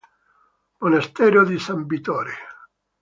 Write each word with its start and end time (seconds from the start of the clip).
Monastero 0.79 1.45
di 1.45 1.59
San 1.59 1.85
Vittore 1.85 2.33